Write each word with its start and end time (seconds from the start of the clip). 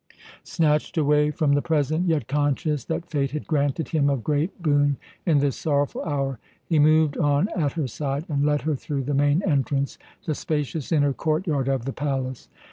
Snatched 0.41 0.97
away 0.97 1.29
from 1.29 1.53
the 1.53 1.61
present, 1.61 2.07
yet 2.07 2.27
conscious 2.27 2.85
that 2.85 3.05
Fate 3.05 3.29
had 3.29 3.45
granted 3.45 3.89
him 3.89 4.09
a 4.09 4.17
great 4.17 4.59
boon 4.59 4.97
in 5.27 5.37
this 5.37 5.55
sorrowful 5.55 6.01
hour, 6.03 6.39
he 6.65 6.79
moved 6.79 7.17
on 7.19 7.47
at 7.55 7.73
her 7.73 7.85
side 7.85 8.25
and 8.27 8.43
led 8.43 8.63
her 8.63 8.75
through 8.75 9.03
the 9.03 9.13
main 9.13 9.43
entrance, 9.43 9.99
the 10.25 10.33
spacious 10.33 10.91
inner 10.91 11.13
court 11.13 11.45
yard 11.45 11.67
of 11.67 11.85
the 11.85 11.93
palace. 11.93 12.49